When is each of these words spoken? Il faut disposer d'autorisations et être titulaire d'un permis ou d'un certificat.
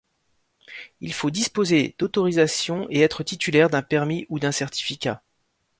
Il 1.01 1.13
faut 1.13 1.29
disposer 1.29 1.93
d'autorisations 1.99 2.87
et 2.89 3.01
être 3.01 3.21
titulaire 3.21 3.69
d'un 3.69 3.83
permis 3.83 4.25
ou 4.29 4.39
d'un 4.39 4.51
certificat. 4.51 5.21